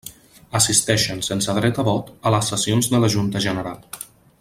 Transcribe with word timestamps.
Assisteixen, 0.59 1.19
sense 1.27 1.55
dret 1.59 1.81
a 1.83 1.85
vot, 1.91 2.11
a 2.29 2.33
les 2.37 2.53
sessions 2.55 2.91
de 2.95 3.05
la 3.05 3.15
Junta 3.19 3.47
General. 3.49 3.81